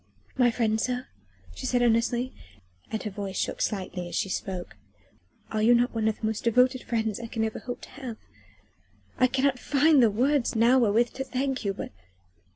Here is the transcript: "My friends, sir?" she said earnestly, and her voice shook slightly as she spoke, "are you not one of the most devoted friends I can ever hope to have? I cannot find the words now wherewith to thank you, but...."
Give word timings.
"My 0.35 0.49
friends, 0.49 0.81
sir?" 0.85 1.05
she 1.53 1.67
said 1.67 1.83
earnestly, 1.83 2.33
and 2.91 3.03
her 3.03 3.11
voice 3.11 3.37
shook 3.37 3.61
slightly 3.61 4.09
as 4.09 4.15
she 4.15 4.29
spoke, 4.29 4.75
"are 5.51 5.61
you 5.61 5.75
not 5.75 5.93
one 5.93 6.07
of 6.07 6.19
the 6.19 6.25
most 6.25 6.43
devoted 6.43 6.81
friends 6.81 7.19
I 7.19 7.27
can 7.27 7.43
ever 7.45 7.59
hope 7.59 7.81
to 7.81 7.89
have? 7.89 8.17
I 9.19 9.27
cannot 9.27 9.59
find 9.59 10.01
the 10.01 10.09
words 10.09 10.55
now 10.55 10.79
wherewith 10.79 11.09
to 11.11 11.23
thank 11.23 11.63
you, 11.63 11.75
but...." 11.75 11.91